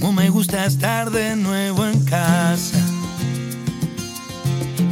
[0.00, 2.78] Como me gusta estar de nuevo en casa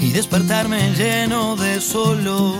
[0.00, 2.56] y despertarme lleno de solo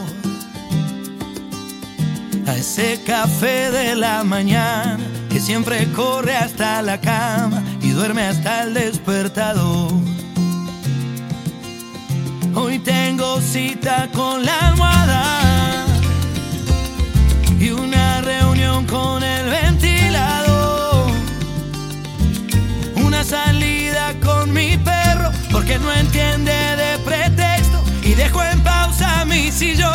[2.47, 4.99] a ese café de la mañana
[5.29, 9.93] que siempre corre hasta la cama y duerme hasta el despertador.
[12.55, 15.48] Hoy tengo cita con la almohada.
[25.69, 29.91] que no entiende de pretexto y dejo en pausa mi sillón.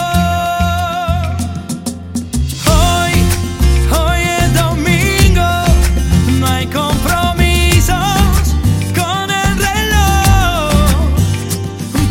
[2.67, 3.13] Hoy,
[3.89, 5.49] hoy es domingo,
[6.39, 7.95] no hay compromisos
[8.93, 10.73] con el reloj.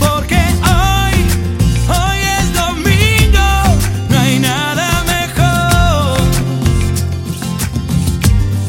[0.00, 0.42] Porque
[0.74, 1.14] hoy,
[1.86, 3.48] hoy es domingo,
[4.10, 6.20] no hay nada mejor.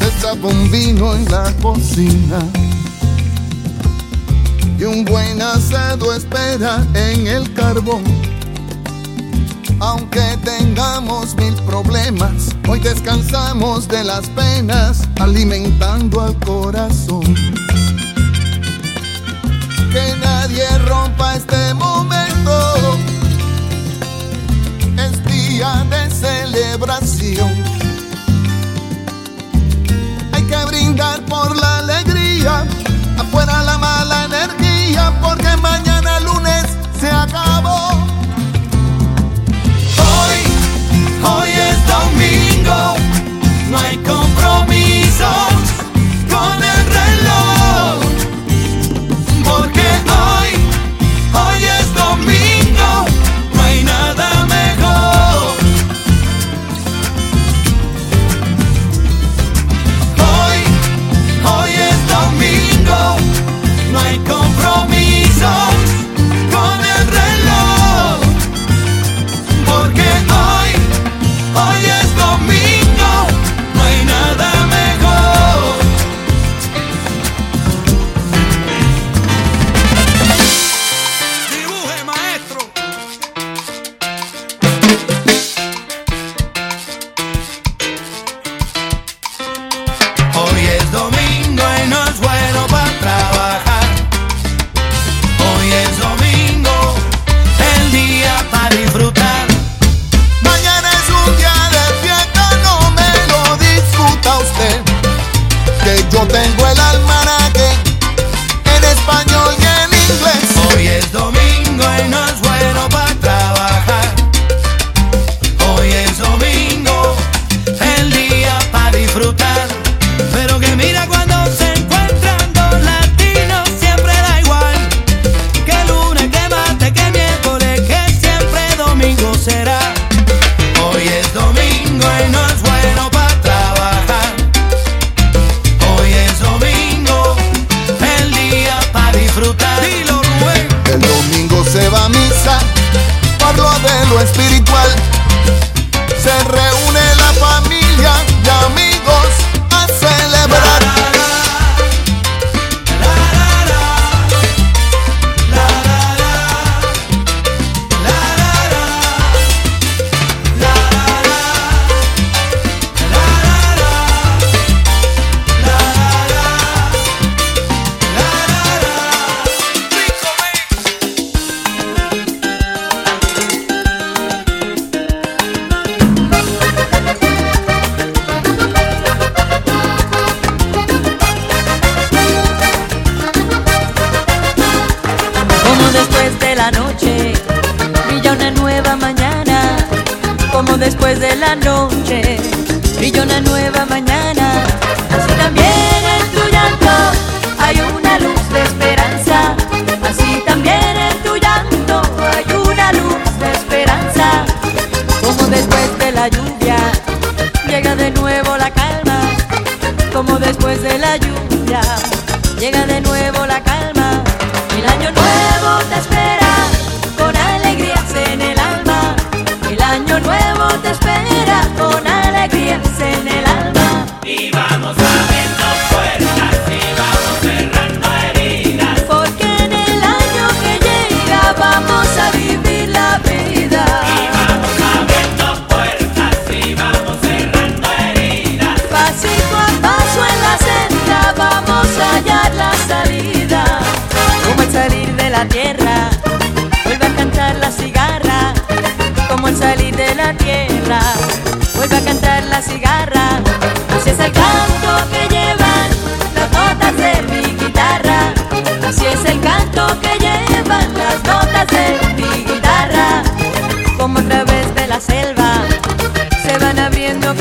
[0.00, 2.38] Está un vino en la cocina
[4.78, 8.02] y un buen asado espera en el carbón.
[9.80, 17.22] Aunque tengamos mil problemas, hoy descansamos de las penas, alimentando al corazón.
[19.92, 22.96] Que nadie rompa este momento,
[24.96, 27.52] es día de celebración.
[30.32, 32.66] Hay que brindar por la alegría,
[33.18, 34.63] afuera la mala energía
[35.20, 36.64] porque mañana lunes
[37.00, 37.90] se acabó.
[40.10, 40.36] Hoy,
[41.30, 42.96] hoy es domingo,
[43.70, 45.53] no hay compromiso.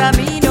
[0.03, 0.42] camino.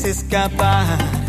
[0.00, 0.86] puedes escapar.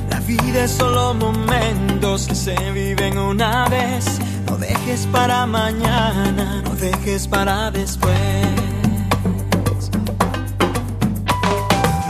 [0.09, 4.19] La vida es solo momentos que se viven una vez.
[4.47, 8.15] No dejes para mañana, no dejes para después.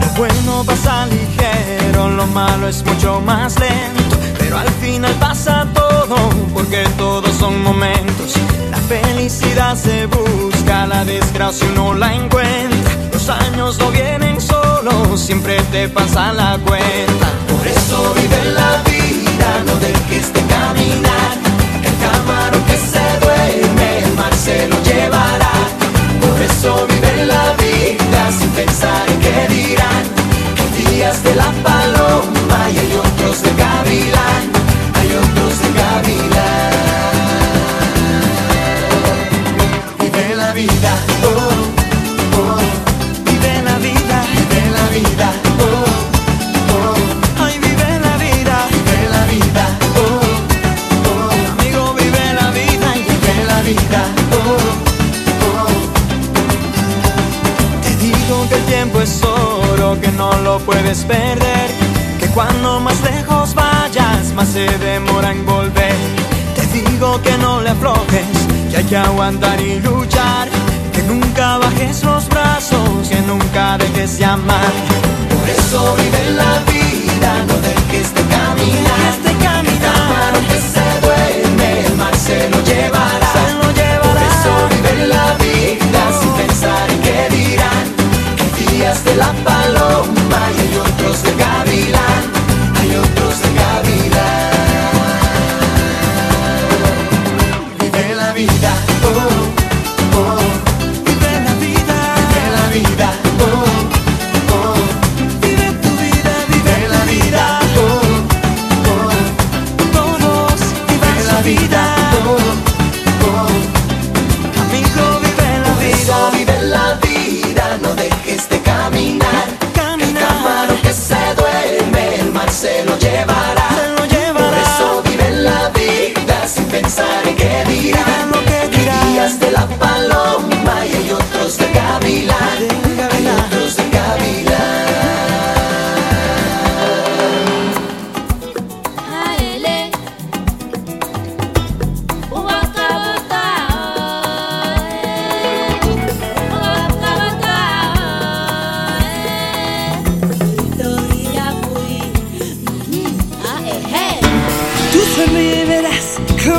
[0.00, 4.16] Lo bueno pasa ligero, lo malo es mucho más lento.
[4.38, 6.16] Pero al final pasa todo,
[6.52, 8.34] porque todos son momentos.
[8.70, 12.92] La felicidad se busca, la desgracia uno la encuentra.
[13.12, 14.40] Los años no vienen
[15.16, 17.28] siempre te pasan la cuenta.
[17.48, 18.91] Por eso vive la vida.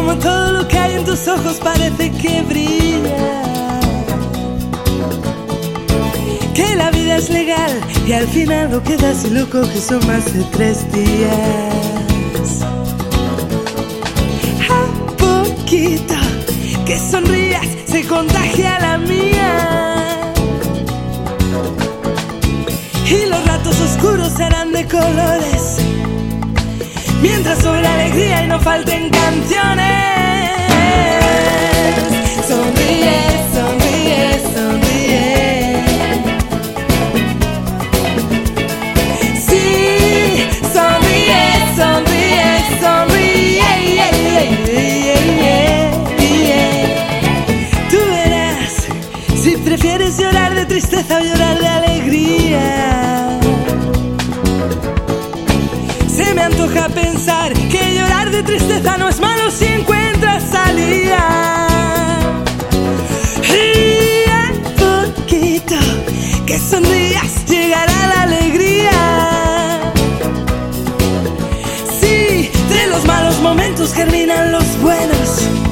[0.06, 3.39] Como todo lo que hay en tus ojos parece que brilla.
[6.54, 7.72] Que la vida es legal
[8.06, 12.63] y al final lo que das y lo coges son más de tres días.
[14.70, 16.16] A poquito
[16.86, 20.34] que sonrías se contagia la mía.
[23.10, 25.78] Y los ratos oscuros serán de colores.
[27.24, 29.88] Mientras sobre la alegría y no falten canciones.
[32.46, 33.24] Sonríe,
[58.45, 61.67] de tristeza no es malo si encuentras salida.
[63.49, 65.75] Y a poquito
[66.45, 69.93] que sonrías llegará la alegría.
[71.99, 75.62] Sí, de los malos momentos germinan los buenos.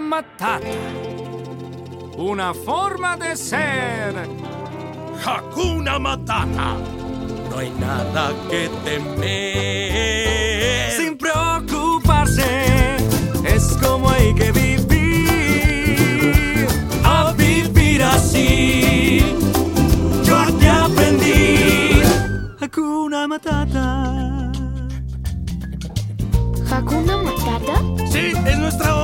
[0.00, 0.60] Matata.
[2.16, 4.14] Una forma de ser.
[5.24, 6.76] Hakuna Matata.
[7.50, 9.92] No hay nada que temer.
[10.92, 12.96] Sin preocuparse,
[13.44, 14.84] es como hay que vivir.
[17.04, 19.20] A vivir así,
[20.24, 22.02] yo te aprendí.
[22.60, 24.52] Hakuna Matata.
[26.70, 27.80] ¿Hakuna Matata?
[28.10, 29.03] Sí, es nuestra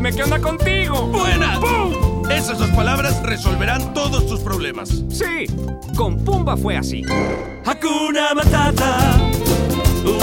[0.00, 1.08] dime qué onda contigo.
[1.08, 1.60] ¡Buena!
[1.60, 2.22] ¡Pum!
[2.30, 4.88] Esas dos palabras resolverán todos tus problemas.
[5.10, 5.46] Sí,
[5.94, 7.04] con Pumba fue así.
[7.66, 8.96] Hakuna Matata,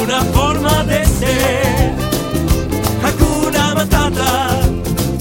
[0.02, 1.94] una forma de ser.
[3.04, 4.50] Hakuna Matata,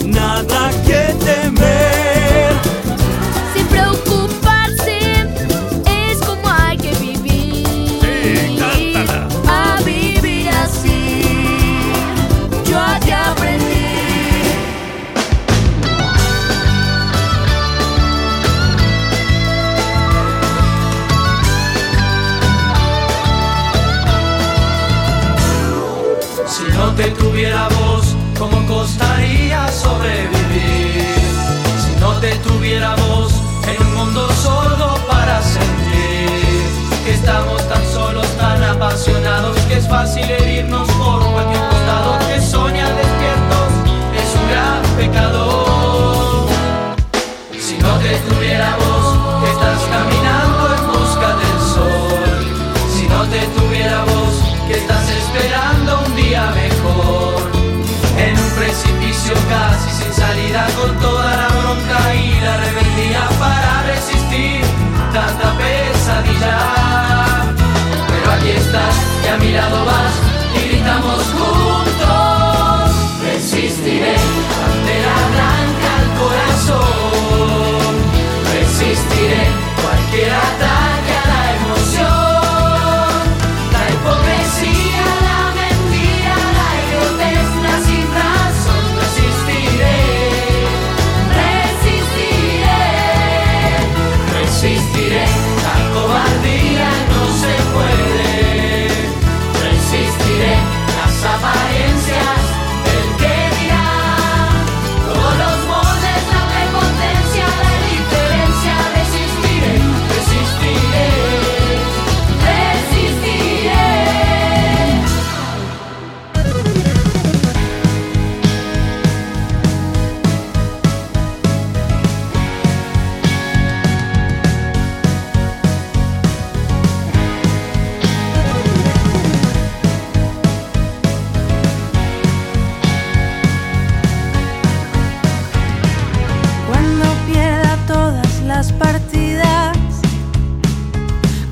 [0.07, 1.96] nada que temer.
[39.87, 43.71] Es fácil herirnos por cualquier costado, que soña despiertos
[44.21, 46.47] es un gran pecado.
[47.53, 52.33] Si no te que estás caminando en busca del sol.
[52.95, 54.35] Si no te tuviera voz,
[54.67, 57.35] que estás esperando un día mejor.
[58.19, 64.63] En un precipicio casi sin salida, con toda la bronca y la rebeldía para resistir
[65.13, 66.96] tanta pesadilla.
[68.67, 70.13] Estás y a mi lado vas
[70.57, 72.91] y gritamos juntos.
[73.23, 74.16] Resistiré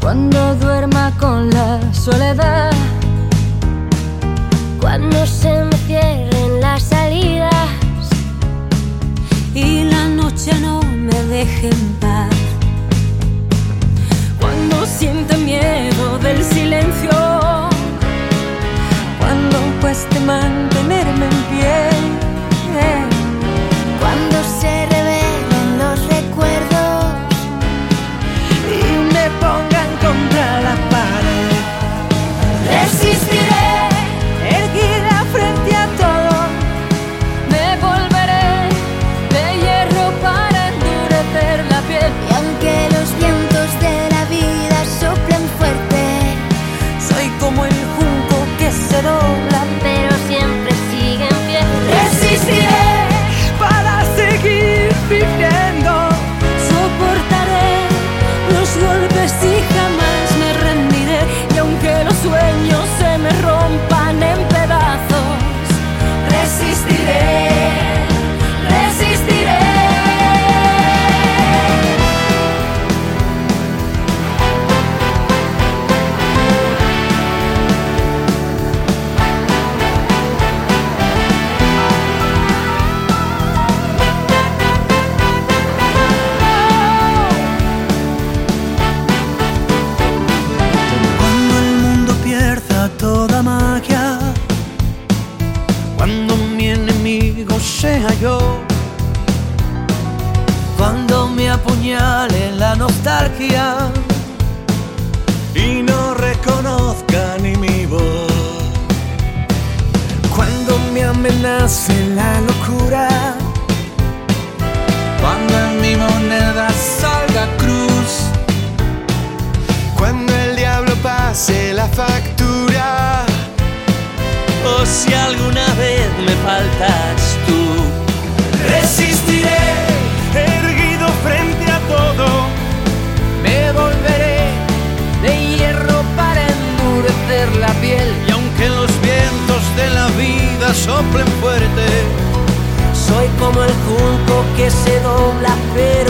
[0.05, 2.71] cuando duerma con la soledad,
[4.79, 7.55] cuando se me cierren las salidas.
[9.55, 12.37] Y la noche no me deje en paz,
[14.39, 17.11] cuando sienta miedo del silencio,
[19.19, 20.54] cuando cueste más.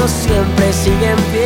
[0.08, 1.43] siempre sigue en pie.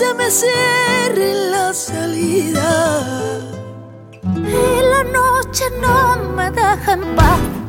[0.00, 2.70] se me cierre la salida.
[4.22, 7.59] Y la noche no me deja en paz.